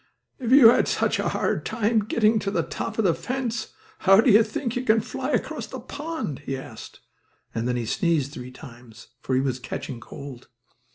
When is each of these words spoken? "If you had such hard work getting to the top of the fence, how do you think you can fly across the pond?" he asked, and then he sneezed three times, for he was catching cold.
"If 0.39 0.51
you 0.51 0.69
had 0.69 0.87
such 0.87 1.17
hard 1.17 1.71
work 1.71 2.07
getting 2.07 2.39
to 2.39 2.49
the 2.49 2.63
top 2.63 2.97
of 2.97 3.05
the 3.05 3.13
fence, 3.13 3.75
how 3.99 4.19
do 4.19 4.31
you 4.31 4.41
think 4.43 4.75
you 4.75 4.83
can 4.83 4.99
fly 4.99 5.29
across 5.29 5.67
the 5.67 5.79
pond?" 5.79 6.39
he 6.39 6.57
asked, 6.57 7.01
and 7.53 7.67
then 7.67 7.75
he 7.75 7.85
sneezed 7.85 8.31
three 8.31 8.49
times, 8.49 9.09
for 9.21 9.35
he 9.35 9.41
was 9.41 9.59
catching 9.59 9.99
cold. 9.99 10.47